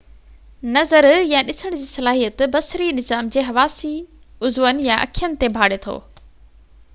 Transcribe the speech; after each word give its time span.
نظر 0.75 1.03
يا 1.33 1.41
ڏسڻ 1.49 1.75
جي 1.81 1.85
صلاحيت 1.89 2.41
بصري 2.55 2.87
نظام 3.01 3.29
جي 3.35 3.43
حواسي 3.51 3.93
عضون 4.51 4.83
يا 4.87 4.97
اکين 5.05 5.37
تي 5.45 5.51
ڀاڙي 5.59 5.79
ٿو 5.87 5.97